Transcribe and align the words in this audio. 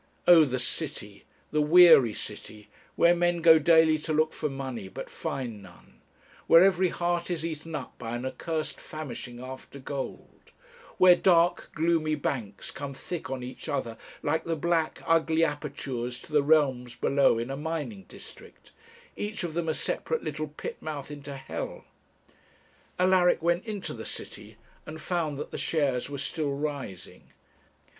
Oh, 0.27 0.45
the 0.45 0.57
city, 0.57 1.25
the 1.51 1.61
weary 1.61 2.15
city, 2.15 2.69
where 2.95 3.13
men 3.15 3.39
go 3.39 3.59
daily 3.59 3.99
to 3.99 4.11
look 4.11 4.33
for 4.33 4.49
money, 4.49 4.87
but 4.89 5.11
find 5.11 5.61
none; 5.61 6.01
where 6.47 6.63
every 6.63 6.87
heart 6.89 7.29
is 7.29 7.45
eaten 7.45 7.75
up 7.75 7.95
by 7.99 8.15
an 8.15 8.25
accursed 8.25 8.79
famishing 8.81 9.39
after 9.39 9.77
gold; 9.77 10.49
where 10.97 11.15
dark, 11.15 11.69
gloomy 11.75 12.15
banks 12.15 12.71
come 12.71 12.95
thick 12.95 13.29
on 13.29 13.43
each 13.43 13.69
other, 13.69 13.95
like 14.23 14.43
the 14.43 14.55
black, 14.55 15.03
ugly 15.05 15.43
apertures 15.43 16.17
to 16.17 16.31
the 16.31 16.41
realms 16.41 16.95
below 16.95 17.37
in 17.37 17.51
a 17.51 17.55
mining 17.55 18.05
district, 18.07 18.71
each 19.15 19.43
of 19.43 19.53
them 19.53 19.69
a 19.69 19.73
separate 19.75 20.23
little 20.23 20.47
pit 20.47 20.81
mouth 20.81 21.11
into 21.11 21.35
hell. 21.37 21.85
Alaric 22.97 23.43
went 23.43 23.65
into 23.65 23.93
the 23.93 24.05
city, 24.05 24.57
and 24.83 24.99
found 24.99 25.37
that 25.37 25.51
the 25.51 25.59
shares 25.59 26.09
were 26.09 26.17
still 26.17 26.53
rising. 26.55 27.29